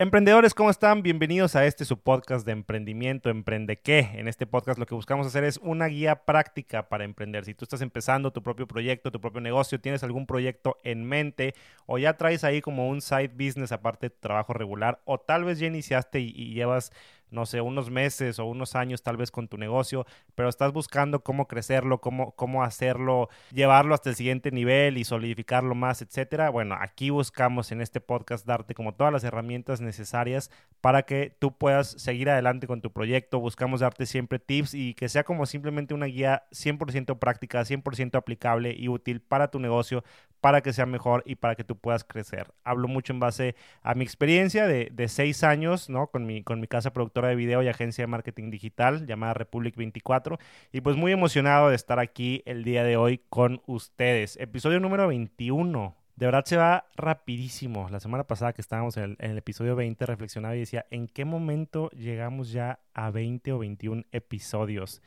[0.00, 1.02] Emprendedores, ¿cómo están?
[1.02, 4.08] Bienvenidos a este su podcast de emprendimiento, Emprende qué.
[4.14, 7.44] En este podcast lo que buscamos hacer es una guía práctica para emprender.
[7.44, 11.54] Si tú estás empezando tu propio proyecto, tu propio negocio, tienes algún proyecto en mente
[11.84, 15.44] o ya traes ahí como un side business aparte de tu trabajo regular o tal
[15.44, 16.92] vez ya iniciaste y, y llevas
[17.30, 21.22] no sé, unos meses o unos años tal vez con tu negocio, pero estás buscando
[21.22, 26.50] cómo crecerlo, cómo, cómo hacerlo, llevarlo hasta el siguiente nivel y solidificarlo más, etcétera.
[26.50, 30.50] Bueno, aquí buscamos en este podcast darte como todas las herramientas necesarias
[30.80, 33.40] para que tú puedas seguir adelante con tu proyecto.
[33.40, 38.74] Buscamos darte siempre tips y que sea como simplemente una guía 100% práctica, 100% aplicable
[38.76, 40.04] y útil para tu negocio,
[40.40, 42.52] para que sea mejor y para que tú puedas crecer.
[42.64, 46.06] Hablo mucho en base a mi experiencia de, de seis años, ¿no?
[46.08, 49.76] Con mi, con mi casa productora de video y agencia de marketing digital llamada Republic
[49.76, 50.38] 24.
[50.72, 54.36] Y pues muy emocionado de estar aquí el día de hoy con ustedes.
[54.36, 55.96] Episodio número 21.
[56.16, 57.88] De verdad se va rapidísimo.
[57.90, 61.08] La semana pasada que estábamos en el, en el, episodio 20 reflexionaba y decía, ¿en
[61.08, 65.00] qué momento llegamos ya a 20 o 21 episodios?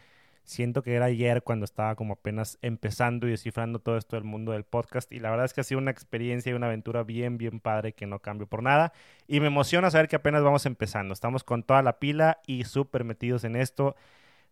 [0.44, 4.52] Siento que era ayer cuando estaba como apenas empezando y descifrando todo esto del mundo
[4.52, 7.38] del podcast y la verdad es que ha sido una experiencia y una aventura bien,
[7.38, 8.92] bien padre que no cambio por nada
[9.26, 11.14] y me emociona saber que apenas vamos empezando.
[11.14, 13.96] Estamos con toda la pila y súper metidos en esto.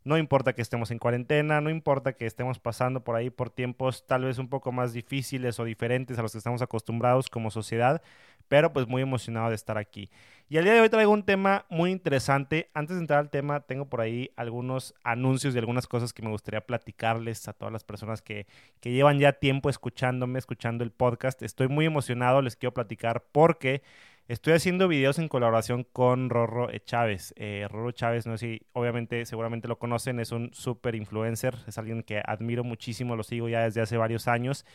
[0.03, 4.07] No importa que estemos en cuarentena, no importa que estemos pasando por ahí por tiempos
[4.07, 8.01] tal vez un poco más difíciles o diferentes a los que estamos acostumbrados como sociedad,
[8.47, 10.09] pero pues muy emocionado de estar aquí.
[10.49, 12.69] Y el día de hoy traigo un tema muy interesante.
[12.73, 16.29] Antes de entrar al tema, tengo por ahí algunos anuncios y algunas cosas que me
[16.29, 18.47] gustaría platicarles a todas las personas que,
[18.81, 21.41] que llevan ya tiempo escuchándome, escuchando el podcast.
[21.43, 23.81] Estoy muy emocionado, les quiero platicar porque
[24.27, 27.33] Estoy haciendo videos en colaboración con Rorro Chávez.
[27.35, 31.77] Eh, Rorro Chávez, no sé si obviamente seguramente lo conocen, es un super influencer, es
[31.77, 34.65] alguien que admiro muchísimo, lo sigo ya desde hace varios años.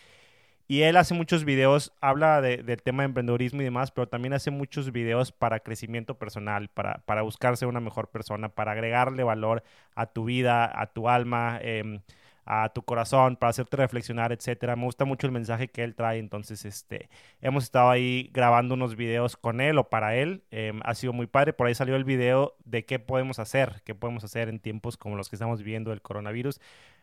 [0.69, 4.35] Y él hace muchos videos, habla de, del tema de emprendedurismo y demás, pero también
[4.35, 9.63] hace muchos videos para crecimiento personal, para, para buscarse una mejor persona, para agregarle valor
[9.95, 11.61] a tu vida, a tu alma.
[11.63, 12.01] Eh,
[12.47, 14.77] a tu corazón, para hacerte reflexionar, etcétera.
[14.77, 17.11] Me gusta mucho el mensaje que él trae, entonces este,
[17.43, 20.45] hemos estado ahí grabando unos videos con él o para él.
[20.53, 23.95] Eh, ha sido muy padre, por ahí salió el video de qué podemos hacer, qué
[23.97, 26.61] podemos hacer en tiempos como los que estamos viviendo del coronavirus.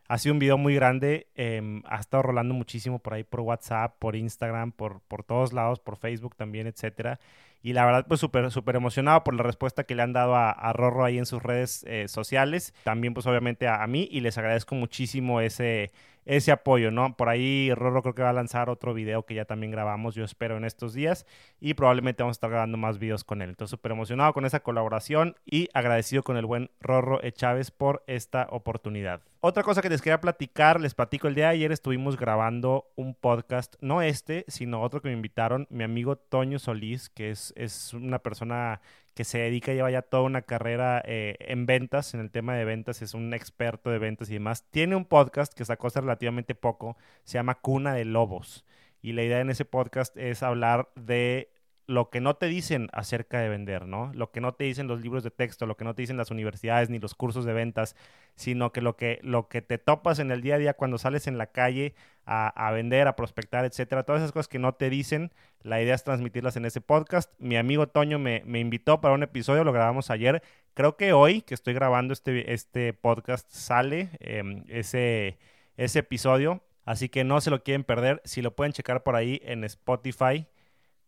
[0.07, 3.97] Ha sido un video muy grande, eh, ha estado rolando muchísimo por ahí por WhatsApp,
[3.99, 7.19] por Instagram, por, por todos lados, por Facebook también, etcétera
[7.63, 10.51] y la verdad pues súper súper emocionado por la respuesta que le han dado a,
[10.51, 14.19] a Rorro ahí en sus redes eh, sociales, también pues obviamente a, a, mí y
[14.19, 15.91] les agradezco muchísimo ese,
[16.25, 17.15] ese apoyo, ¿no?
[17.15, 20.23] Por ahí Rorro creo que va a lanzar otro video que ya también grabamos, yo
[20.23, 21.25] espero en estos días
[21.59, 23.49] y probablemente vamos a estar grabando más videos con él.
[23.49, 27.31] Entonces súper emocionado con esa colaboración y agradecido con el buen Rorro e.
[27.31, 29.21] Chávez por esta oportunidad.
[29.39, 33.13] Otra cosa que les quería platicar, les platico el día de ayer estuvimos grabando un
[33.13, 37.93] podcast, no este, sino otro que me invitaron, mi amigo Toño Solís, que es es,
[37.93, 38.81] una persona
[39.13, 42.65] que se dedica, lleva ya toda una carrera eh, en ventas, en el tema de
[42.65, 44.65] ventas, es un experto de ventas y demás.
[44.71, 48.65] Tiene un podcast que sacó hace relativamente poco, se llama Cuna de Lobos.
[49.01, 51.52] Y la idea en ese podcast es hablar de
[51.85, 54.11] lo que no te dicen acerca de vender, ¿no?
[54.13, 56.31] Lo que no te dicen los libros de texto, lo que no te dicen las
[56.31, 57.95] universidades ni los cursos de ventas,
[58.35, 61.27] sino que lo que, lo que te topas en el día a día cuando sales
[61.27, 61.93] en la calle
[62.25, 65.95] a, a, vender, a prospectar, etcétera, todas esas cosas que no te dicen, la idea
[65.95, 67.31] es transmitirlas en ese podcast.
[67.37, 70.41] Mi amigo Toño me, me invitó para un episodio, lo grabamos ayer.
[70.73, 75.37] Creo que hoy que estoy grabando este, este podcast sale eh, ese,
[75.77, 78.21] ese episodio, así que no se lo quieren perder.
[78.25, 80.47] Si lo pueden checar por ahí en Spotify,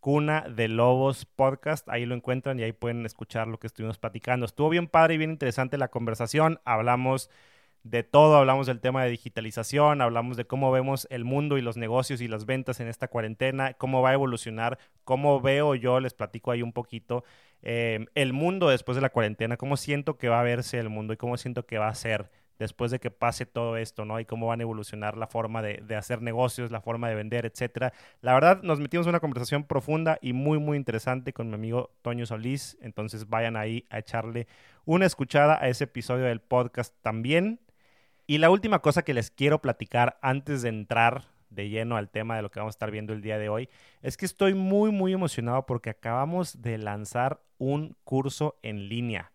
[0.06, 1.88] Cuna de Lobos Podcast.
[1.88, 4.46] Ahí lo encuentran y ahí pueden escuchar lo que estuvimos platicando.
[4.46, 6.60] Estuvo bien padre y bien interesante la conversación.
[6.64, 7.28] Hablamos
[7.82, 11.76] de todo, hablamos del tema de digitalización, hablamos de cómo vemos el mundo y los
[11.76, 16.14] negocios y las ventas en esta cuarentena, cómo va a evolucionar, cómo veo yo, les
[16.14, 17.24] platico ahí un poquito,
[17.62, 21.14] eh, el mundo después de la cuarentena, cómo siento que va a verse el mundo
[21.14, 24.18] y cómo siento que va a ser después de que pase todo esto, ¿no?
[24.20, 27.92] Y cómo van a evolucionar la forma de, hacer negocios, la forma de vender, etcétera.
[28.20, 31.90] La verdad, nos metimos en una conversación profunda y muy, muy interesante con mi amigo
[32.02, 32.76] Toño Solís.
[32.80, 34.46] Entonces vayan ahí a echarle
[34.84, 37.60] una escuchada a ese episodio del podcast también.
[38.26, 42.36] Y la última cosa que les quiero platicar antes de entrar de lleno al tema
[42.36, 43.68] de lo que vamos a estar viendo el día de hoy
[44.02, 49.32] es que estoy muy, muy emocionado porque acabamos de lanzar un curso en línea.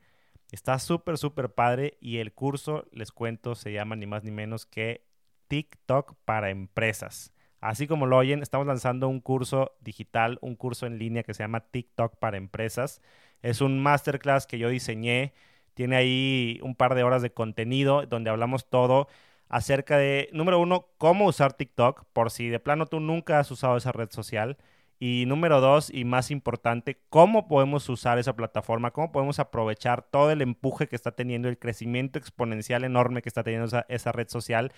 [0.52, 4.66] Está súper, súper padre y el curso, les cuento, se llama ni más ni menos
[4.66, 5.06] que
[5.48, 7.34] TikTok para empresas.
[7.62, 11.44] Así como lo oyen, estamos lanzando un curso digital, un curso en línea que se
[11.44, 13.02] llama TikTok para empresas.
[13.42, 15.34] Es un masterclass que yo diseñé.
[15.74, 19.08] Tiene ahí un par de horas de contenido donde hablamos todo
[19.48, 23.78] acerca de, número uno, cómo usar TikTok, por si de plano tú nunca has usado
[23.78, 24.58] esa red social.
[25.04, 30.30] Y número dos, y más importante, cómo podemos usar esa plataforma, cómo podemos aprovechar todo
[30.30, 34.30] el empuje que está teniendo, el crecimiento exponencial enorme que está teniendo esa, esa red
[34.30, 34.72] social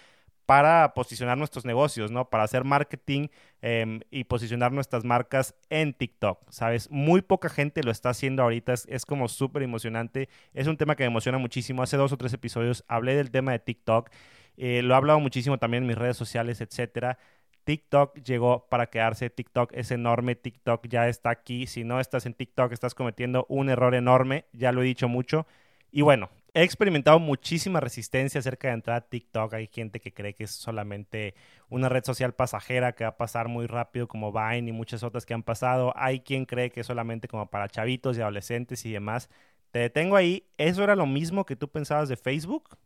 [0.45, 2.29] para posicionar nuestros negocios, ¿no?
[2.29, 3.27] Para hacer marketing
[3.61, 6.89] em, y posicionar nuestras marcas en TikTok, ¿sabes?
[6.89, 11.03] Muy poca gente lo está haciendo ahorita, es, como súper emocionante, es un tema que
[11.03, 11.83] me emociona muchísimo.
[11.83, 14.09] Hace dos o tres episodios hablé del tema de TikTok,
[14.55, 17.17] eh, lo he hablado muchísimo también en mis redes sociales, etcétera.
[17.63, 22.33] TikTok llegó para quedarse, TikTok es enorme, TikTok ya está aquí, si no estás en
[22.33, 25.47] TikTok estás cometiendo un error enorme, ya lo he dicho mucho.
[25.91, 29.55] Y bueno, He experimentado muchísima resistencia acerca de entrar a TikTok.
[29.55, 31.33] Hay gente que cree que es solamente
[31.67, 35.25] una red social pasajera que va a pasar muy rápido como Vine y muchas otras
[35.25, 35.93] que han pasado.
[35.95, 39.31] Hay quien cree que es solamente como para chavitos y adolescentes y demás.
[39.71, 40.45] Te detengo ahí.
[40.57, 42.77] ¿Eso era lo mismo que tú pensabas de Facebook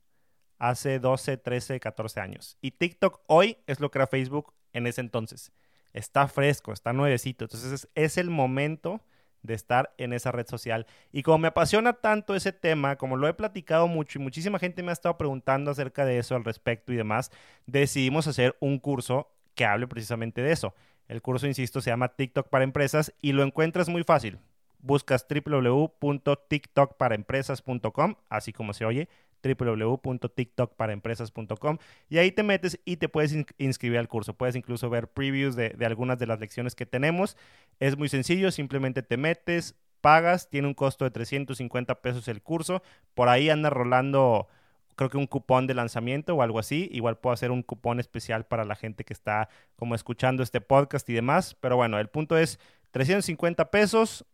[0.60, 2.58] hace 12, 13, 14 años?
[2.62, 5.52] Y TikTok hoy es lo que era Facebook en ese entonces.
[5.94, 7.46] Está fresco, está nuevecito.
[7.46, 9.02] Entonces es el momento
[9.42, 10.86] de estar en esa red social.
[11.12, 14.84] Y como me apasiona tanto ese tema, como lo he platicado mucho y muchísima gente
[14.84, 17.32] me ha estado preguntando acerca de eso al respecto y demás,
[17.66, 20.76] decidimos hacer un curso que hable precisamente de eso.
[21.08, 24.40] El curso, insisto, se llama TikTok para Empresas y lo encuentras muy fácil.
[24.80, 29.10] Buscas www.tiktokparaempresas.com, así como se oye,
[29.56, 31.78] www.tiktokparaempresas.com
[32.10, 34.34] y ahí te metes y te puedes inscribir al curso.
[34.34, 37.36] Puedes incluso ver previews de, algunas de las lecciones que tenemos.
[37.80, 42.82] Es muy sencillo, simplemente te metes, pagas, tiene un costo de 350 pesos el curso.
[43.14, 44.48] Por ahí anda rolando
[44.96, 46.90] creo que un cupón de lanzamiento o algo así.
[46.92, 51.08] Igual puedo hacer un cupón especial para la gente que está como escuchando este podcast
[51.10, 51.56] y demás.
[51.60, 52.60] Pero bueno, el punto es
[52.92, 54.26] 350 pesos.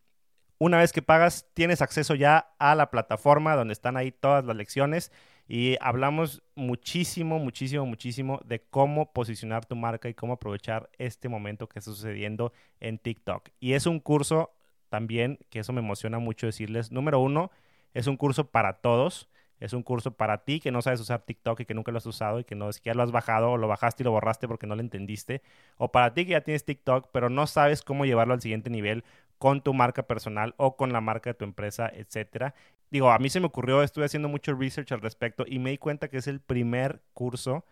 [0.58, 4.56] Una vez que pagas, tienes acceso ya a la plataforma donde están ahí todas las
[4.56, 5.10] lecciones
[5.48, 11.68] y hablamos muchísimo, muchísimo, muchísimo de cómo posicionar tu marca y cómo aprovechar este momento
[11.68, 13.48] que está sucediendo en TikTok.
[13.60, 14.54] Y es un curso
[14.88, 17.50] también, que eso me emociona mucho decirles, número uno,
[17.92, 19.28] es un curso para todos.
[19.60, 22.06] Es un curso para ti que no sabes usar TikTok y que nunca lo has
[22.06, 24.66] usado y que no ya lo has bajado o lo bajaste y lo borraste porque
[24.66, 25.42] no lo entendiste.
[25.78, 29.04] O para ti que ya tienes TikTok pero no sabes cómo llevarlo al siguiente nivel
[29.44, 32.54] con tu marca personal o con la marca de tu empresa, etcétera.
[32.90, 35.76] Digo, a mí se me ocurrió, estuve haciendo mucho research al respecto y me di
[35.76, 37.66] cuenta que es el primer curso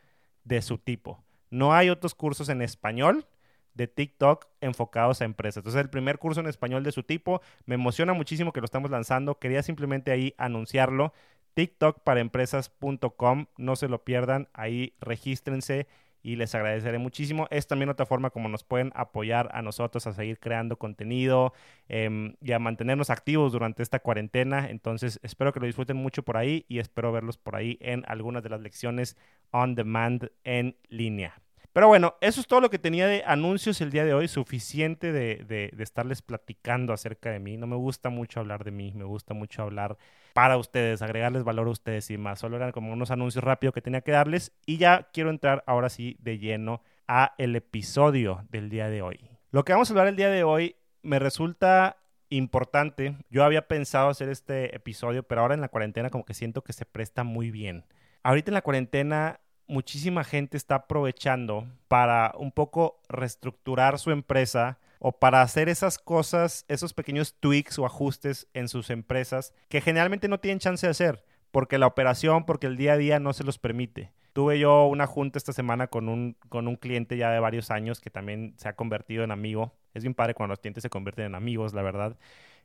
[0.44, 1.24] de su tipo.
[1.48, 3.24] No hay otros cursos en español
[3.72, 5.62] de TikTok enfocados a empresas.
[5.62, 7.40] Entonces, el primer curso en español de su tipo.
[7.64, 9.38] Me emociona muchísimo que lo estamos lanzando.
[9.38, 11.14] Quería simplemente ahí anunciarlo.
[11.54, 13.46] TikTokparaempresas.com.
[13.56, 14.50] No se lo pierdan.
[14.52, 15.86] Ahí regístrense
[16.22, 17.48] y les agradeceré muchísimo.
[17.50, 21.52] Es también otra forma como nos pueden apoyar a nosotros a seguir creando contenido
[21.88, 24.68] em, y a mantenernos activos durante esta cuarentena.
[24.70, 28.42] Entonces espero que lo disfruten mucho por ahí y espero verlos por ahí en algunas
[28.42, 29.16] de las lecciones
[29.50, 31.41] on demand en línea.
[31.72, 35.10] Pero bueno, eso es todo lo que tenía de anuncios el día de hoy, suficiente
[35.10, 37.56] de, de, estarles platicando acerca de mí.
[37.56, 39.96] No me gusta mucho hablar de mí, me gusta mucho hablar
[40.34, 42.40] para ustedes, agregarles valor a ustedes y más.
[42.40, 45.88] Solo eran como unos anuncios rápidos que tenía que darles y ya quiero entrar ahora
[45.88, 49.30] sí de lleno a el episodio del día de hoy.
[49.50, 51.96] Lo que vamos a hablar el día de hoy me resulta
[52.28, 53.16] importante.
[53.30, 56.72] Yo había pensado hacer este episodio, pero ahora en la cuarentena como que siento que
[56.72, 57.84] se presta muy bien.
[58.22, 59.40] Ahorita en la cuarentena
[59.72, 66.64] muchísima gente está aprovechando para un poco reestructurar su empresa o para hacer esas cosas,
[66.68, 71.24] esos pequeños tweaks o ajustes en sus empresas que generalmente no tienen chance de hacer
[71.52, 74.10] porque la operación, porque el día a día no se los permite.
[74.32, 78.00] Tuve yo una junta esta semana con un, con un cliente ya de varios años
[78.00, 79.74] que también se ha convertido en amigo.
[79.92, 82.16] Es bien padre cuando los clientes se convierten en amigos, la verdad.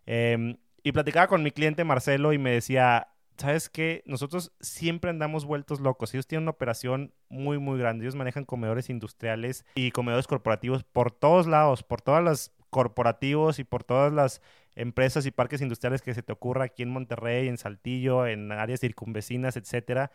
[0.06, 4.04] Em, y platicaba con mi cliente Marcelo y me decía, ¿sabes qué?
[4.06, 6.14] Nosotros siempre andamos vueltos locos.
[6.14, 8.04] Ellos tienen una operación muy, muy grande.
[8.04, 13.64] Ellos manejan comedores industriales y comedores corporativos por todos lados, por todas las corporativos y
[13.64, 14.42] por todas las
[14.76, 18.82] empresas y parques industriales que se te ocurra aquí en Monterrey, en Saltillo, en áreas
[18.82, 20.12] circunvecinas, etcétera.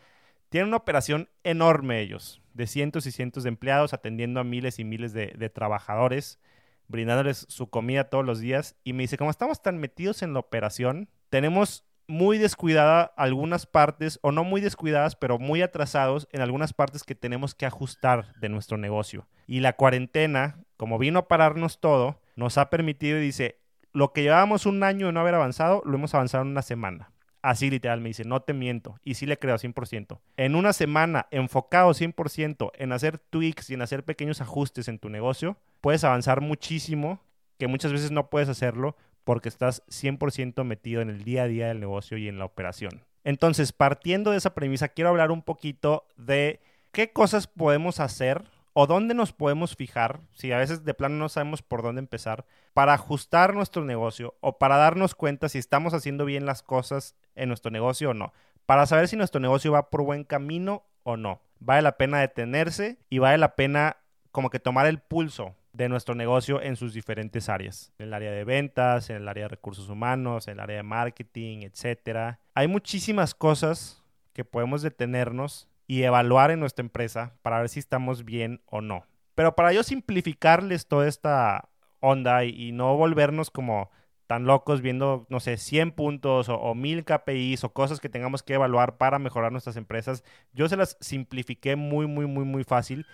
[0.49, 4.83] Tienen una operación enorme ellos, de cientos y cientos de empleados, atendiendo a miles y
[4.83, 6.39] miles de, de trabajadores,
[6.87, 8.75] brindándoles su comida todos los días.
[8.83, 14.19] Y me dice, como estamos tan metidos en la operación, tenemos muy descuidada algunas partes,
[14.21, 18.49] o no muy descuidadas, pero muy atrasados en algunas partes que tenemos que ajustar de
[18.49, 19.27] nuestro negocio.
[19.47, 23.59] Y la cuarentena, como vino a pararnos todo, nos ha permitido y dice,
[23.93, 27.11] lo que llevábamos un año de no haber avanzado, lo hemos avanzado en una semana.
[27.43, 28.95] Así literal me dice, no te miento.
[29.03, 30.19] Y sí le creo 100%.
[30.37, 35.09] En una semana, enfocado 100% en hacer tweaks y en hacer pequeños ajustes en tu
[35.09, 37.19] negocio, puedes avanzar muchísimo,
[37.59, 41.67] que muchas veces no puedes hacerlo porque estás 100% metido en el día a día
[41.67, 43.03] del negocio y en la operación.
[43.23, 46.59] Entonces, partiendo de esa premisa, quiero hablar un poquito de
[46.91, 51.29] qué cosas podemos hacer o dónde nos podemos fijar, si a veces de plano no
[51.29, 56.25] sabemos por dónde empezar, para ajustar nuestro negocio o para darnos cuenta si estamos haciendo
[56.25, 58.33] bien las cosas en nuestro negocio o no,
[58.65, 61.39] para saber si nuestro negocio va por buen camino o no.
[61.59, 63.97] Vale la pena detenerse y vale la pena
[64.31, 68.31] como que tomar el pulso de nuestro negocio en sus diferentes áreas, en el área
[68.31, 72.37] de ventas, en el área de recursos humanos, en el área de marketing, etc.
[72.53, 74.03] Hay muchísimas cosas
[74.33, 79.05] que podemos detenernos y evaluar en nuestra empresa para ver si estamos bien o no.
[79.35, 83.89] Pero para yo simplificarles toda esta onda y, no volvernos como
[84.27, 88.43] tan locos viendo, no sé, 100 puntos o, o 1000 KPIs o cosas que tengamos
[88.43, 93.07] que evaluar para mejorar nuestras empresas, yo se las simplifiqué muy, muy, muy, muy fácil.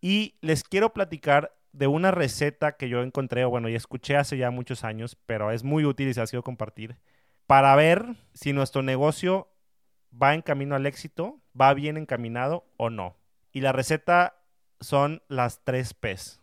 [0.00, 4.50] Y les quiero platicar de una receta que yo encontré, bueno, y escuché hace ya
[4.50, 6.96] muchos años, pero es muy útil y se ha sido compartir,
[7.46, 9.48] para ver si nuestro negocio
[10.10, 13.16] va en camino al éxito, va bien encaminado o no.
[13.52, 14.36] Y la receta
[14.80, 16.40] son las tres P's.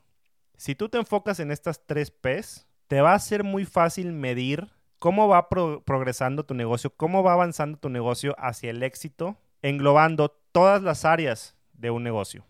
[0.58, 4.70] Si tú te enfocas en estas tres P's, te va a ser muy fácil medir
[5.00, 10.82] cómo va progresando tu negocio, cómo va avanzando tu negocio hacia el éxito, englobando todas
[10.82, 12.46] las áreas de un negocio.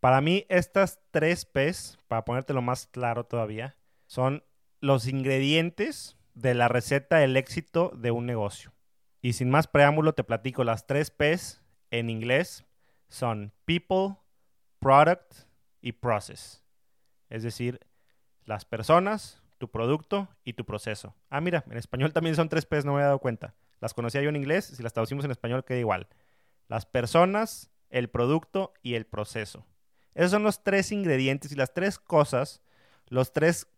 [0.00, 3.76] Para mí, estas tres P's, para ponértelo más claro todavía,
[4.06, 4.44] son
[4.80, 8.72] los ingredientes de la receta del éxito de un negocio.
[9.20, 12.64] Y sin más preámbulo, te platico las tres P's en inglés
[13.08, 14.16] son people,
[14.78, 15.34] product
[15.80, 16.62] y process.
[17.28, 17.80] Es decir,
[18.44, 21.14] las personas, tu producto y tu proceso.
[21.30, 23.54] Ah, mira, en español también son tres P's, no me había dado cuenta.
[23.80, 26.08] Las conocía yo en inglés, si las traducimos en español queda igual.
[26.68, 29.66] Las personas, el producto y el proceso.
[30.18, 32.60] Esos son los tres ingredientes y las tres cosas,
[33.06, 33.68] los tres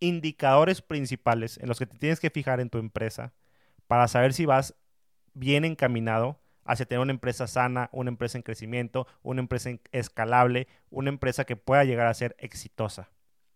[0.00, 3.34] indicadores principales en los que te tienes que fijar en tu empresa
[3.86, 4.74] para saber si vas
[5.32, 11.08] bien encaminado hacia tener una empresa sana, una empresa en crecimiento, una empresa escalable, una
[11.08, 13.08] empresa que pueda llegar a ser exitosa.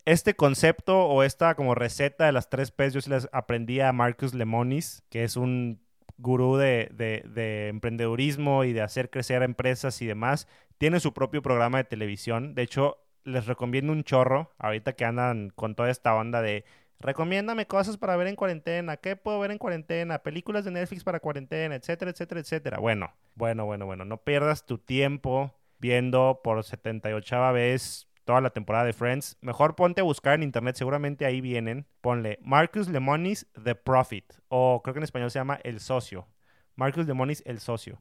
[0.04, 3.92] Este concepto o esta como receta de las tres P's yo se las aprendí a
[3.92, 5.84] Marcus Lemonis, que es un
[6.18, 10.46] gurú de, de, emprendedurismo y de hacer crecer empresas y demás.
[10.78, 12.54] Tiene su propio programa de televisión.
[12.54, 16.64] De hecho, les recomiendo un chorro, ahorita que andan con toda esta onda de
[17.00, 18.96] Recomiéndame cosas para ver en cuarentena.
[18.96, 20.20] ¿Qué puedo ver en cuarentena?
[20.20, 22.78] Películas de Netflix para cuarentena, etcétera, etcétera, etcétera.
[22.78, 24.04] Bueno, bueno, bueno, bueno.
[24.06, 29.36] No pierdas tu tiempo viendo por 78 vez toda la temporada de Friends.
[29.42, 31.86] Mejor ponte a buscar en internet, seguramente ahí vienen.
[32.00, 36.26] Ponle Marcus Lemonis The Profit, o creo que en español se llama El Socio.
[36.74, 38.00] Marcus Lemonis El Socio.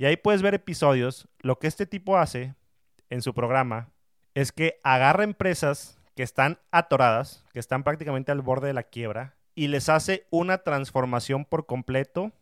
[0.00, 1.28] Y ahí puedes ver episodios.
[1.40, 2.54] Lo que este tipo hace
[3.10, 3.90] en su programa
[4.32, 9.36] es que agarra empresas que están atoradas, que están prácticamente al borde de la quiebra,
[9.54, 12.32] y les hace una transformación por completo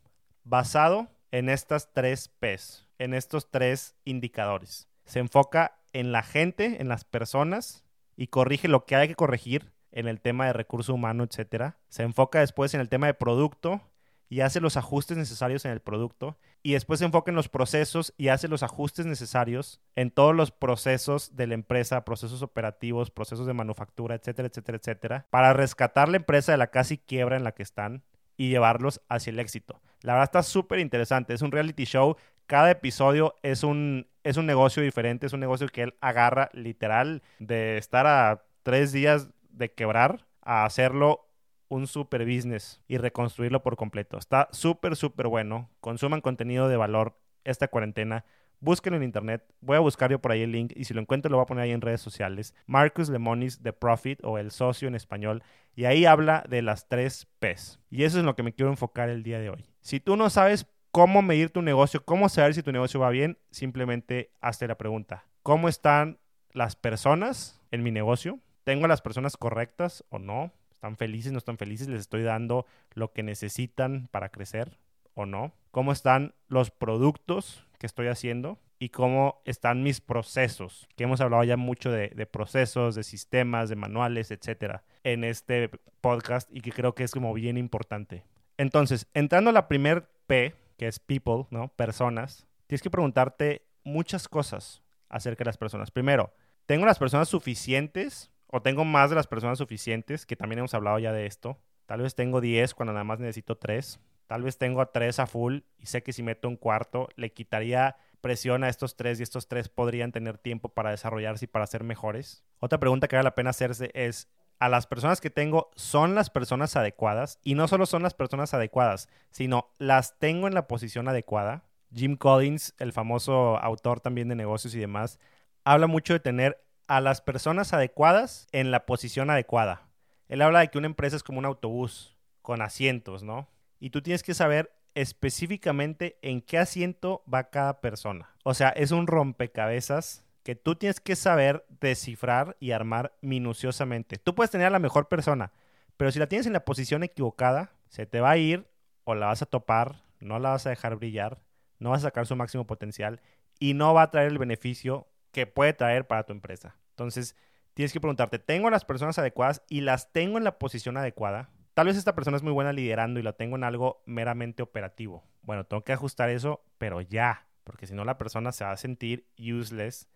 [0.44, 4.86] basado en estas tres P's, en estos tres indicadores.
[5.04, 7.82] Se enfoca en la gente, en las personas,
[8.14, 11.74] y corrige lo que hay que corregir en el tema de recurso humano, etc.
[11.88, 13.80] Se enfoca después en el tema de producto
[14.28, 18.14] y hace los ajustes necesarios en el producto y después se enfoca en los procesos
[18.16, 23.46] y hace los ajustes necesarios en todos los procesos de la empresa, procesos operativos, procesos
[23.46, 27.52] de manufactura, etcétera, etcétera, etcétera, para rescatar la empresa de la casi quiebra en la
[27.52, 28.02] que están
[28.36, 29.80] y llevarlos hacia el éxito.
[30.02, 34.46] La verdad está súper interesante, es un reality show, cada episodio es un, es un
[34.46, 39.72] negocio diferente, es un negocio que él agarra literal de estar a tres días de
[39.72, 41.27] quebrar a hacerlo
[41.68, 44.18] un super business y reconstruirlo por completo.
[44.18, 45.70] Está súper, súper bueno.
[45.80, 48.24] Consuman contenido de valor esta cuarentena.
[48.60, 49.44] Búsquenlo en internet.
[49.60, 51.46] Voy a buscar yo por ahí el link y si lo encuentro lo voy a
[51.46, 52.54] poner ahí en redes sociales.
[52.66, 55.42] Marcus Lemonis, The Profit o El Socio en español.
[55.76, 57.78] Y ahí habla de las tres P's.
[57.88, 59.64] Y eso es lo que me quiero enfocar el día de hoy.
[59.80, 63.38] Si tú no sabes cómo medir tu negocio, cómo saber si tu negocio va bien,
[63.50, 65.24] simplemente hazte la pregunta.
[65.44, 66.18] ¿Cómo están
[66.52, 68.40] las personas en mi negocio?
[68.64, 70.52] ¿Tengo las personas correctas o no?
[70.78, 71.88] ¿Están felices, no están felices?
[71.88, 74.78] ¿Les estoy dando lo que necesitan para crecer
[75.14, 75.52] o no?
[75.72, 78.60] ¿Cómo están los productos que estoy haciendo?
[78.78, 83.74] Y cómo están mis procesos, que hemos hablado ya mucho de, procesos, de sistemas, de
[83.74, 85.68] manuales, etcétera, en este
[86.00, 88.22] podcast y que creo que es como bien importante.
[88.56, 91.72] Entonces, entrando a la primer P, que es people, ¿no?
[91.74, 95.90] Personas, tienes que preguntarte muchas cosas acerca de las personas.
[95.90, 96.32] Primero,
[96.66, 100.98] ¿tengo las personas suficientes o tengo más de las personas suficientes, que también hemos hablado
[100.98, 101.58] ya de esto.
[101.86, 104.00] Tal vez tengo 10 cuando nada más necesito 3.
[104.26, 107.32] Tal vez tengo a 3 a full y sé que si meto un cuarto le
[107.32, 111.66] quitaría presión a estos 3 y estos 3 podrían tener tiempo para desarrollarse y para
[111.66, 112.44] ser mejores.
[112.58, 114.28] Otra pregunta que vale la pena hacerse es,
[114.58, 117.38] ¿a las personas que tengo son las personas adecuadas?
[117.42, 121.64] Y no solo son las personas adecuadas, sino las tengo en la posición adecuada.
[121.94, 125.18] Jim Collins, el famoso autor también de negocios y demás,
[125.64, 129.88] habla mucho de tener a las personas adecuadas en la posición adecuada.
[130.28, 133.48] Él habla de que una empresa es como un autobús con asientos, ¿no?
[133.78, 138.30] Y tú tienes que saber específicamente en qué asiento va cada persona.
[138.42, 144.16] O sea, es un rompecabezas que tú tienes que saber descifrar y armar minuciosamente.
[144.16, 145.52] Tú puedes tener a la mejor persona,
[145.96, 148.66] pero si la tienes en la posición equivocada, se te va a ir
[149.04, 151.38] o la vas a topar, no la vas a dejar brillar,
[151.78, 153.20] no vas a sacar su máximo potencial
[153.58, 155.06] y no va a traer el beneficio
[155.46, 156.76] puede traer para tu empresa.
[156.90, 157.36] Entonces,
[157.74, 161.50] tienes que preguntarte, ¿tengo las personas adecuadas y las tengo en la posición adecuada?
[161.74, 165.24] Tal vez esta persona es muy buena liderando y la tengo en algo meramente operativo.
[165.42, 168.76] Bueno, tengo que ajustar eso, pero ya, porque si no la persona se va a
[168.76, 170.08] sentir useless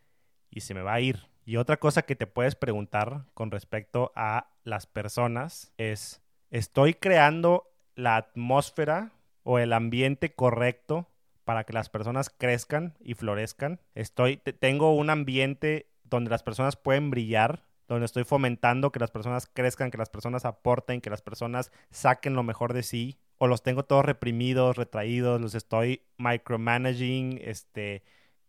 [0.50, 1.28] y se me va a ir.
[1.44, 7.72] Y otra cosa que te puedes preguntar con respecto a las personas es, ¿estoy creando
[7.94, 9.12] la atmósfera
[9.44, 11.12] o el ambiente correcto
[11.44, 13.80] para que las personas crezcan y florezcan?
[13.94, 19.46] Estoy, tengo un ambiente donde las personas pueden brillar donde estoy fomentando que las personas
[19.52, 23.62] crezcan, que las personas aporten, que las personas saquen lo mejor de sí, o los
[23.62, 28.02] tengo todos reprimidos, retraídos, los estoy micromanaging, este,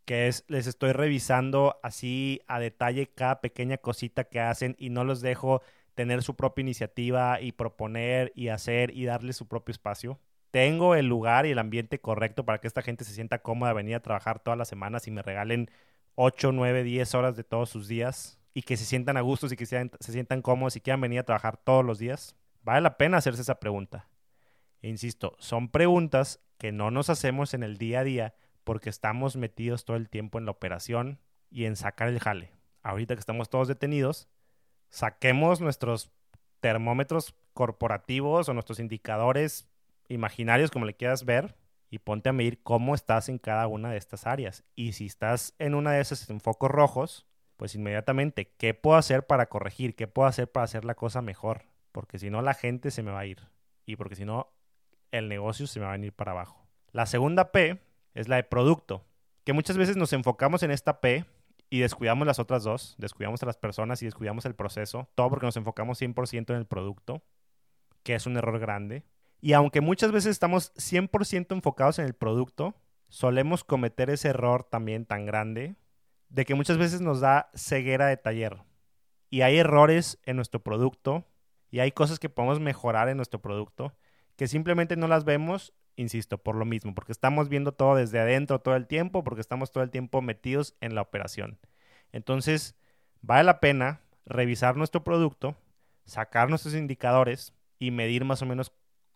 [0.05, 5.03] que es, les estoy revisando así a detalle cada pequeña cosita que hacen y no
[5.03, 5.61] los dejo
[5.95, 10.19] tener su propia iniciativa y proponer y hacer y darle su propio espacio.
[10.53, 13.95] Tengo el lugar y el ambiente correcto para que esta gente se sienta cómoda venir
[13.95, 15.71] a trabajar todas las semanas y me regalen
[16.13, 19.55] 8, 9, 10 horas de todos sus días y que se sientan a gustos y
[19.55, 22.35] que se, sientan cómodos y quieran venir a trabajar todos los días?
[22.61, 24.07] Vale la pena hacerse esa pregunta.
[24.83, 29.35] E insisto, son preguntas que no nos hacemos en el día a día porque estamos
[29.35, 31.19] metidos todo el tiempo en la operación
[31.49, 32.51] y en sacar el jale.
[32.83, 34.27] Ahorita que estamos todos detenidos,
[34.91, 36.11] saquemos nuestros
[36.59, 39.72] termómetros corporativos o nuestros indicadores
[40.13, 41.55] imaginarios, como le quieras ver,
[41.89, 44.63] y ponte a medir cómo estás en cada una de estas áreas.
[44.75, 49.27] Y si estás en una de esas en focos rojos, pues inmediatamente, ¿qué puedo hacer
[49.27, 49.95] para corregir?
[49.95, 51.65] ¿Qué puedo hacer para hacer la cosa mejor?
[51.91, 53.47] Porque si no, la gente se me va a ir.
[53.85, 54.53] Y porque si no,
[55.11, 56.67] el negocio se me va a venir para abajo.
[56.91, 57.79] La segunda P
[58.13, 59.05] es la de producto,
[59.43, 61.25] que muchas veces nos enfocamos en esta P
[61.69, 65.45] y descuidamos las otras dos, descuidamos a las personas y descuidamos el proceso, todo porque
[65.45, 67.23] nos enfocamos 100% en el producto,
[68.03, 69.05] que es un error grande.
[69.43, 72.75] Y aunque muchas veces estamos 100% enfocados en el producto,
[73.09, 75.75] solemos cometer ese error también tan grande
[76.29, 78.63] de que muchas veces nos da ceguera de taller.
[79.29, 81.27] Y hay errores en nuestro producto
[81.69, 83.93] y hay cosas que podemos mejorar en nuestro producto
[84.37, 88.61] que simplemente no las vemos, insisto, por lo mismo, porque estamos viendo todo desde adentro
[88.61, 91.59] todo el tiempo, porque estamos todo el tiempo metidos en la operación.
[92.13, 92.77] Entonces,
[93.21, 95.57] vale la pena revisar nuestro producto,
[96.05, 98.71] sacar nuestros indicadores y medir más o menos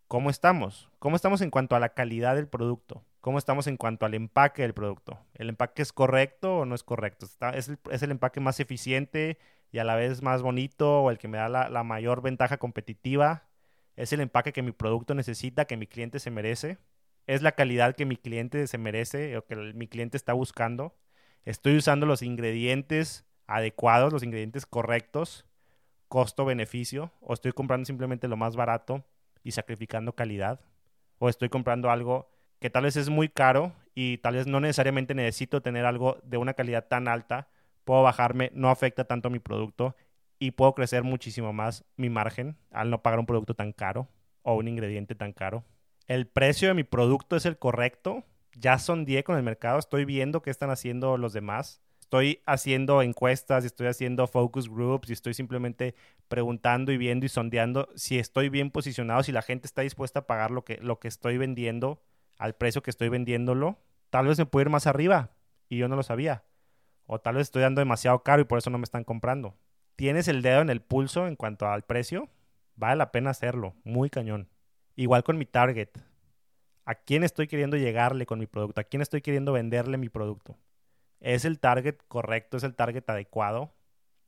[0.07, 4.05] cómo estamos, cómo estamos en cuanto a la calidad del producto, cómo estamos en cuanto
[4.05, 5.19] al empaque del producto.
[5.35, 7.27] ¿El empaque es correcto o no es correcto?
[7.53, 9.37] es, el, empaque más eficiente
[9.71, 13.43] y a la vez más bonito o el que me da la, mayor ventaja competitiva?
[13.95, 16.77] ¿Es el empaque que mi producto necesita, que mi cliente se merece?
[17.25, 20.95] ¿Es la calidad que mi cliente se merece o que mi cliente está buscando?
[21.43, 25.45] ¿Estoy usando los ingredientes adecuados, los ingredientes correctos,
[26.07, 27.11] costo-beneficio?
[27.19, 29.03] ¿O estoy comprando simplemente lo más barato
[29.47, 30.59] y sacrificando calidad?
[31.19, 32.29] ¿O estoy comprando algo
[32.59, 36.37] que tal vez es muy caro y tal vez no necesariamente necesito tener algo de
[36.37, 37.47] una calidad tan alta,
[37.83, 39.95] puedo bajarme, no afecta tanto mi producto
[40.39, 44.09] y puedo crecer muchísimo más mi margen al no pagar un producto tan caro
[44.41, 45.63] o un ingrediente tan caro.
[46.07, 48.23] El precio de mi producto es el correcto.
[48.53, 51.81] Ya sondeé con el mercado, estoy viendo qué están haciendo los demás.
[52.07, 55.93] Estoy haciendo encuestas, estoy haciendo focus groups y estoy simplemente
[56.29, 60.25] preguntando y viendo y sondeando si estoy bien posicionado, si la gente está dispuesta a
[60.25, 62.01] pagar lo que, lo que estoy vendiendo
[62.37, 65.31] al precio que estoy vendiéndolo, tal vez me puedo ir más arriba
[65.67, 66.45] y yo no lo sabía.
[67.07, 69.57] O tal vez estoy dando demasiado caro y por eso no me están comprando.
[69.97, 72.29] ¿Tienes el dedo en el pulso en cuanto al precio?
[72.77, 74.47] Vale la pena hacerlo, muy cañón.
[74.95, 75.89] Igual con mi target.
[76.85, 78.79] ¿A quién estoy queriendo llegarle con mi producto?
[78.79, 80.57] ¿A quién estoy queriendo venderle mi producto?
[81.19, 82.57] ¿Es el target correcto?
[82.57, 83.73] ¿Es el target adecuado?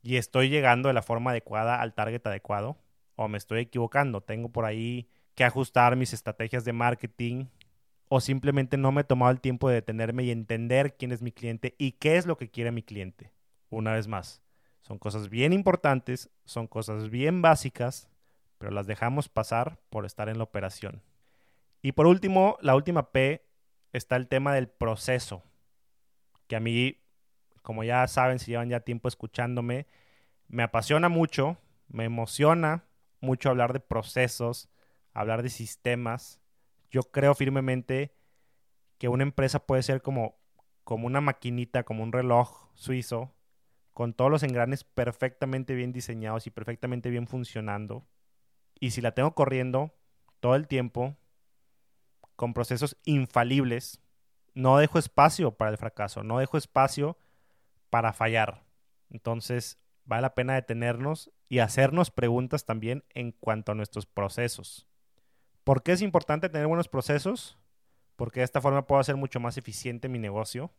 [0.02, 2.78] ¿Y estoy llegando de la forma adecuada al target adecuado?
[3.16, 4.22] ¿O me estoy equivocando?
[4.22, 7.46] Tengo por ahí que ajustar mis estrategias de marketing
[8.08, 11.30] o simplemente no me he tomado el tiempo de detenerme y entender quién es mi
[11.30, 13.32] cliente y qué es lo que quiere mi cliente.
[13.68, 14.42] Una vez más,
[14.80, 18.08] son cosas bien importantes, son cosas bien básicas,
[18.58, 21.02] pero las dejamos pasar por estar en la operación.
[21.82, 23.46] Y por último, la última P
[23.92, 25.44] está el tema del proceso,
[26.50, 26.98] que a mí,
[27.62, 29.86] como ya saben, si llevan ya tiempo escuchándome,
[30.48, 32.86] me apasiona mucho, me emociona
[33.20, 34.68] mucho hablar de procesos,
[35.14, 36.40] hablar de sistemas,
[36.90, 38.16] yo creo firmemente
[38.98, 40.40] que una empresa puede ser como,
[40.82, 43.32] como una maquinita, como un reloj suizo,
[43.92, 48.08] con todos los engranes perfectamente bien diseñados y perfectamente bien funcionando.
[48.80, 49.94] Y si la tengo corriendo
[50.40, 51.16] todo el tiempo,
[52.34, 54.00] con procesos infalibles,
[54.54, 57.18] no dejo espacio para el fracaso, no dejo espacio
[57.90, 58.64] para fallar.
[59.10, 64.86] Entonces, vale la pena detenernos y hacernos preguntas también en cuanto a nuestros procesos.
[65.64, 67.58] ¿Por qué es importante tener buenos procesos?
[68.16, 70.72] Porque de esta forma puedo hacer mucho más eficiente mi negocio.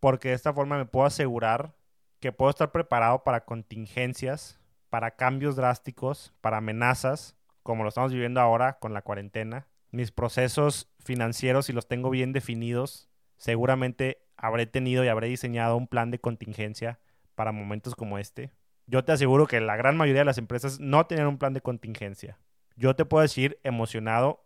[0.00, 1.74] Porque de esta forma me puedo asegurar
[2.20, 8.40] que puedo estar preparado para contingencias, para cambios drásticos, para amenazas, como lo estamos viviendo
[8.40, 9.66] ahora con la cuarentena.
[9.96, 15.88] Mis procesos financieros, si los tengo bien definidos, seguramente habré tenido y habré diseñado un
[15.88, 17.00] plan de contingencia
[17.34, 18.52] para momentos como este.
[18.86, 21.62] Yo te aseguro que la gran mayoría de las empresas no tienen un plan de
[21.62, 22.36] contingencia.
[22.76, 24.44] Yo te puedo decir emocionado,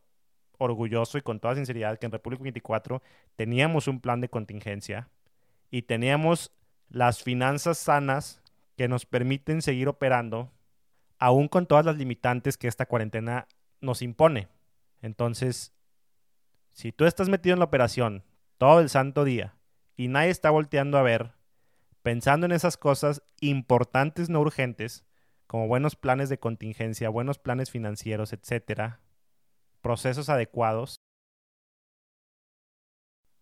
[0.56, 3.02] orgulloso y con toda sinceridad que en República 24
[3.34, 5.08] teníamos un plan de contingencia
[5.68, 6.52] y teníamos
[6.90, 8.40] las finanzas sanas
[8.76, 10.52] que nos permiten seguir operando,
[11.18, 13.48] aún con todas las limitantes que esta cuarentena
[13.80, 14.46] nos impone.
[15.00, 15.72] Entonces,
[16.72, 18.24] si tú estás metido en la operación
[18.58, 19.56] todo el santo día
[19.96, 21.32] y nadie está volteando a ver,
[22.02, 25.04] pensando en esas cosas importantes no urgentes,
[25.46, 29.00] como buenos planes de contingencia, buenos planes financieros, etcétera,
[29.80, 30.96] procesos adecuados,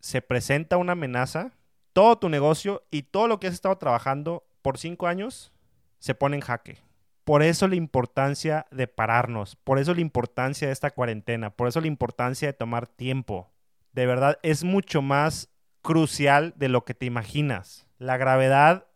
[0.01, 1.53] se presenta una amenaza
[1.93, 5.53] todo tu negocio y todo lo que has estado trabajando por cinco años
[5.99, 6.88] se pone en jaque.
[7.29, 11.79] Por eso la importancia de pararnos, por eso la importancia de esta cuarentena, por eso
[11.79, 13.53] la importancia de tomar tiempo.
[13.93, 15.51] De verdad, es mucho más
[15.83, 17.87] crucial de lo que te imaginas.
[17.99, 18.87] La gravedad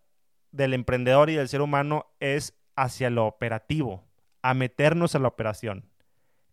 [0.51, 4.03] del emprendedor y del ser humano es hacia lo operativo,
[4.41, 5.91] a meternos a la operación.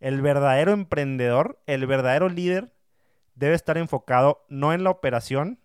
[0.02, 2.74] El verdadero emprendedor, el verdadero líder,
[3.36, 5.62] debe estar enfocado no en la operación,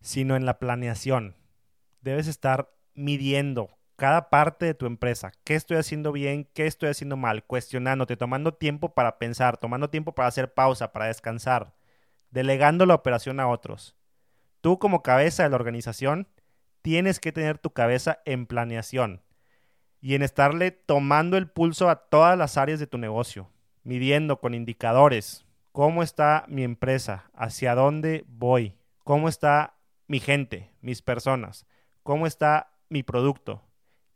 [0.00, 1.36] sino en la planeación.
[2.00, 7.16] Debes estar midiendo cada parte de tu empresa, qué estoy haciendo bien, qué estoy haciendo
[7.16, 11.74] mal, cuestionándote, tomando tiempo para pensar, tomando tiempo para hacer pausa, para descansar,
[12.30, 13.96] delegando la operación a otros.
[14.60, 16.28] Tú como cabeza de la organización
[16.82, 19.22] tienes que tener tu cabeza en planeación
[20.00, 23.50] y en estarle tomando el pulso a todas las áreas de tu negocio,
[23.82, 29.74] midiendo con indicadores cómo está mi empresa, hacia dónde voy, cómo está
[30.06, 31.66] mi gente, mis personas,
[32.02, 33.65] cómo está mi producto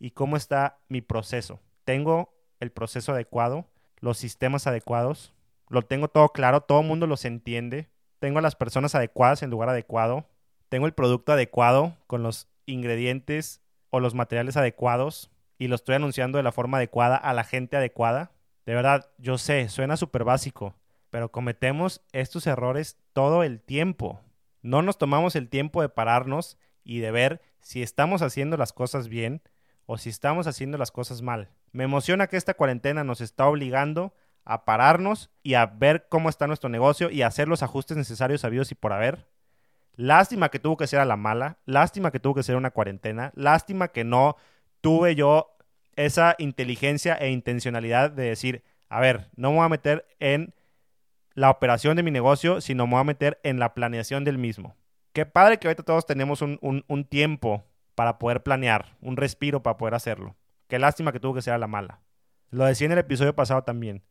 [0.01, 1.61] y cómo está mi proceso.
[1.85, 3.67] Tengo el proceso adecuado,
[4.01, 5.33] los sistemas adecuados,
[5.69, 9.69] lo tengo todo claro, todo el mundo los entiende, tengo las personas adecuadas en lugar
[9.69, 10.27] adecuado,
[10.69, 13.61] tengo el producto adecuado con los ingredientes
[13.91, 17.77] o los materiales adecuados y lo estoy anunciando de la forma adecuada a la gente
[17.77, 18.33] adecuada.
[18.67, 20.75] De verdad, yo sé, suena súper básico,
[21.11, 24.21] pero cometemos estos errores todo el tiempo.
[24.63, 29.09] No nos tomamos el tiempo de pararnos y de ver si estamos haciendo las cosas
[29.09, 29.43] bien
[29.91, 31.49] o si estamos haciendo las cosas mal.
[31.73, 36.47] Me emociona que esta cuarentena nos está obligando a pararnos y a ver cómo está
[36.47, 39.27] nuestro negocio y hacer los ajustes necesarios sabidos y por haber.
[39.97, 43.33] Lástima que tuvo que ser a la mala, lástima que tuvo que ser una cuarentena,
[43.35, 44.37] lástima que no
[44.81, 45.57] tuve yo
[45.97, 50.55] esa inteligencia e intencionalidad de decir, a ver, no me voy a meter en
[51.35, 54.77] la operación de mi negocio, sino me voy a meter en la planeación del mismo.
[55.13, 57.65] Qué padre que ahorita todos tenemos un, un, tiempo
[58.01, 60.35] para poder planear, un respiro para poder hacerlo.
[60.69, 62.01] Qué lástima que tuvo que ser a la mala.
[62.49, 64.03] Lo decía en el episodio pasado también.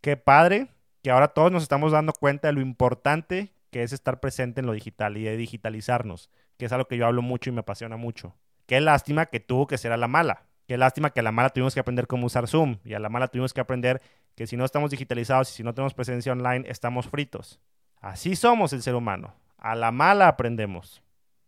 [0.00, 0.68] Qué padre
[1.02, 4.66] que ahora todos nos estamos dando cuenta de lo importante que es estar presente en
[4.66, 7.98] lo digital y de digitalizarnos, que es algo que yo hablo mucho y me apasiona
[7.98, 8.34] mucho.
[8.64, 10.46] Qué lástima que tuvo que ser a la mala.
[10.66, 13.10] Qué lástima que a la mala tuvimos que aprender cómo usar Zoom y a la
[13.10, 14.00] mala tuvimos que aprender
[14.36, 17.60] que si no estamos digitalizados y si no tenemos presencia online, estamos fritos.
[18.00, 19.34] Así somos el ser humano.
[19.58, 21.02] A la mala aprendemos.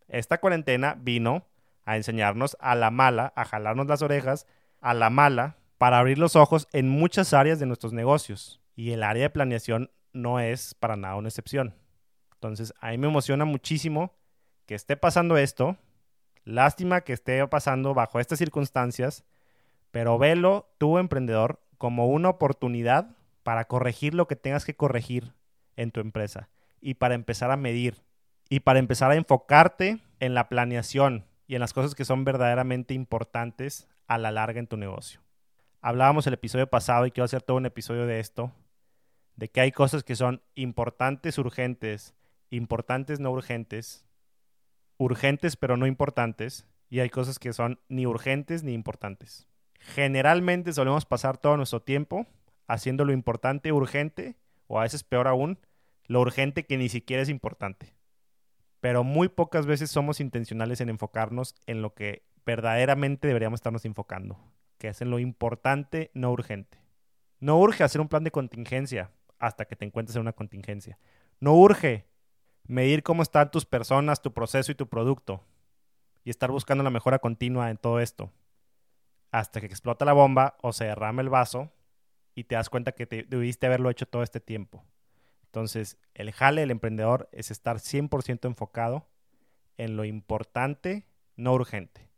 [0.09, 1.47] Esta cuarentena vino
[1.85, 4.47] a enseñarnos a la mala, a jalarnos las orejas,
[4.81, 8.61] a la mala, para abrir los ojos en muchas áreas de nuestros negocios.
[8.77, 11.75] Y el área de planeación no es para nada una excepción.
[12.35, 14.15] Entonces, a mí me emociona muchísimo
[14.67, 15.77] que esté pasando esto.
[16.45, 19.25] Lástima que esté pasando bajo estas circunstancias,
[19.91, 25.35] pero velo, tú emprendedor, como una oportunidad para corregir lo que tengas que corregir
[25.77, 28.03] en tu empresa y para empezar a medir
[28.49, 32.95] y para empezar a enfocarte en la planeación y en las cosas que son verdaderamente
[32.95, 35.21] importantes a la larga en tu negocio.
[35.81, 38.53] Hablábamos el episodio pasado y quiero hacer todo un episodio de esto,
[39.35, 42.15] de que hay cosas que son importantes, urgentes,
[42.51, 44.07] importantes, no urgentes,
[44.97, 49.49] urgentes pero no importantes, y hay cosas que son ni urgentes ni importantes.
[49.81, 52.29] Generalmente solemos pasar todo nuestro tiempo
[52.69, 54.37] haciendo lo importante urgente,
[54.69, 55.59] o a veces peor aún,
[56.07, 57.93] lo urgente que ni siquiera es importante.
[58.81, 64.39] Pero muy pocas veces somos intencionales en enfocarnos en lo que verdaderamente deberíamos estarnos enfocando,
[64.79, 66.79] que es en lo importante, no urgente.
[67.39, 70.99] No urge hacer un plan de contingencia hasta que te encuentres en una contingencia.
[71.41, 72.07] No urge
[72.65, 75.45] medir cómo están tus personas, tu proceso y tu producto
[76.25, 78.31] y estar buscando la mejora continua en todo esto.
[79.31, 81.73] Hasta que explota la bomba o se derrame el vaso
[82.35, 84.85] y te das cuenta que te, debiste haberlo hecho todo este tiempo.
[85.51, 89.09] Entonces, el jale del emprendedor es estar 100% enfocado
[89.79, 92.09] en lo importante, no urgente.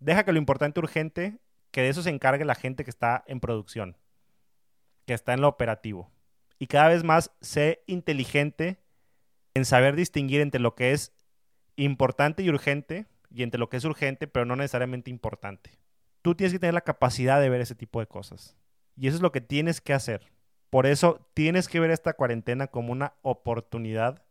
[0.00, 1.38] Deja que lo importante urgente,
[1.70, 3.96] que de eso se encargue la gente que está en producción,
[5.06, 6.10] que está en lo operativo.
[6.58, 8.80] Y cada vez más sé inteligente
[9.54, 11.12] en saber distinguir entre lo que es
[11.76, 15.78] importante y urgente y entre lo que es urgente pero no necesariamente importante.
[16.22, 18.56] Tú tienes que tener la capacidad de ver ese tipo de cosas.
[18.96, 20.33] Y eso es lo que tienes que hacer.
[20.74, 24.24] Por eso tienes que ver esta cuarentena como una oportunidad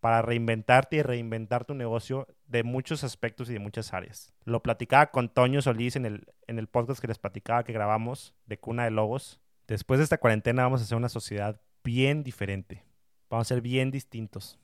[0.00, 4.32] para reinventarte y reinventar tu negocio de muchos aspectos y de muchas áreas.
[4.46, 8.34] Lo platicaba con Toño Solís en el, en el podcast que les platicaba que grabamos
[8.46, 9.40] de Cuna de Lobos.
[9.68, 12.82] Después de esta cuarentena vamos a hacer una sociedad bien diferente.
[13.28, 14.58] Vamos a ser bien distintos.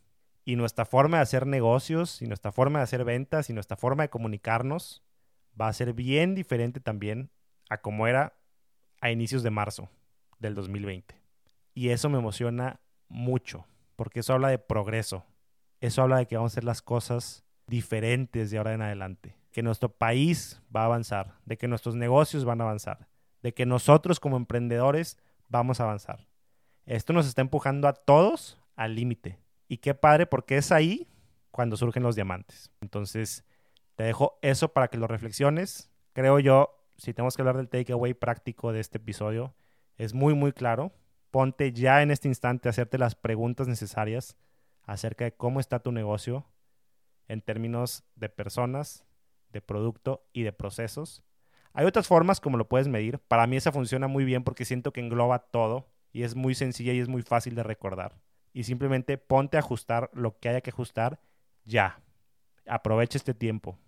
[0.46, 4.04] Y nuestra forma de hacer negocios, y nuestra forma de hacer ventas, y nuestra forma
[4.04, 5.04] de comunicarnos
[5.60, 7.28] va a ser bien diferente también
[7.68, 8.32] a como era
[9.02, 9.90] a inicios de marzo
[10.38, 11.25] del 2020.
[11.76, 15.26] Y eso me emociona mucho, porque eso habla de progreso.
[15.80, 19.36] Eso habla de que vamos a hacer las cosas diferentes de ahora en adelante.
[19.52, 23.08] Que nuestro país va a avanzar, de que nuestros negocios van a avanzar,
[23.42, 26.26] de que nosotros como emprendedores vamos a avanzar.
[26.86, 29.38] Esto nos está empujando a todos al límite.
[29.68, 31.06] Y qué padre, porque es ahí
[31.50, 32.70] cuando surgen los diamantes.
[32.80, 33.44] Entonces,
[33.96, 35.90] te dejo eso para que lo reflexiones.
[36.14, 39.54] Creo yo, si tenemos que hablar del takeaway práctico de este episodio,
[39.98, 40.94] es muy, muy claro
[41.36, 44.38] ponte ya en este instante a hacerte las preguntas necesarias
[44.84, 46.46] acerca de cómo está tu negocio
[47.28, 49.04] en términos de personas,
[49.50, 51.22] de producto y de procesos.
[51.74, 53.18] Hay otras formas como lo puedes medir.
[53.18, 56.94] Para mí esa funciona muy bien porque siento que engloba todo y es muy sencilla
[56.94, 58.14] y es muy fácil de recordar.
[58.54, 61.20] Y simplemente ponte a ajustar lo que haya que ajustar
[61.66, 62.00] ya.
[62.66, 63.78] Aprovecha este tiempo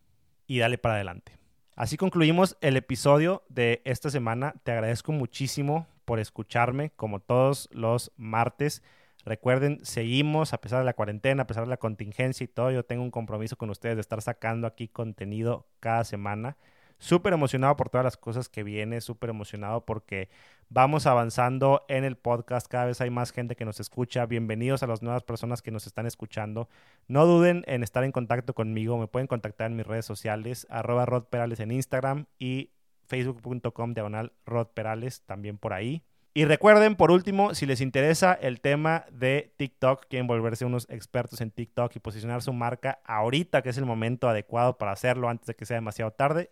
[0.46, 1.38] y dale para adelante.
[1.76, 4.52] Así concluimos el episodio de esta semana.
[4.64, 8.82] Te agradezco muchísimo por escucharme como todos los martes.
[9.26, 12.70] Recuerden, seguimos a pesar de la cuarentena, a pesar de la contingencia y todo.
[12.70, 16.56] Yo tengo un compromiso con ustedes de estar sacando aquí contenido cada semana.
[16.96, 20.30] Súper emocionado por todas las cosas que viene, súper emocionado porque
[20.70, 22.68] vamos avanzando en el podcast.
[22.68, 24.24] Cada vez hay más gente que nos escucha.
[24.24, 26.70] Bienvenidos a las nuevas personas que nos están escuchando.
[27.06, 28.96] No duden en estar en contacto conmigo.
[28.96, 32.70] Me pueden contactar en mis redes sociales, arroba Rod Perales en Instagram y
[33.08, 36.04] facebook.com diagonal Rod Perales, también por ahí.
[36.34, 41.40] Y recuerden, por último, si les interesa el tema de TikTok, quieren volverse unos expertos
[41.40, 45.48] en TikTok y posicionar su marca ahorita, que es el momento adecuado para hacerlo antes
[45.48, 46.50] de que sea demasiado tarde,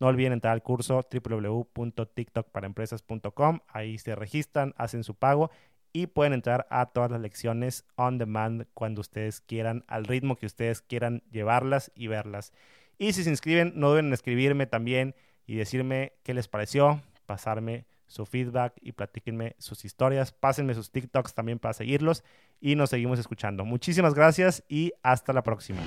[0.00, 3.60] no olviden entrar al curso www.tiktokparaempresas.com.
[3.68, 5.50] Ahí se registran, hacen su pago
[5.92, 10.46] y pueden entrar a todas las lecciones on demand cuando ustedes quieran, al ritmo que
[10.46, 12.52] ustedes quieran llevarlas y verlas.
[12.98, 15.16] Y si se inscriben, no deben escribirme también
[15.48, 20.30] y decirme qué les pareció, pasarme su feedback y platíquenme sus historias.
[20.30, 22.22] Pásenme sus TikToks también para seguirlos
[22.60, 23.64] y nos seguimos escuchando.
[23.64, 25.80] Muchísimas gracias y hasta la próxima.